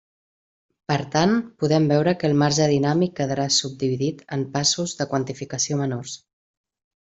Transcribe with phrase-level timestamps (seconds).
[0.91, 6.21] Per tant, podem veure que el marge dinàmic quedarà subdividit en passos de quantificació menors.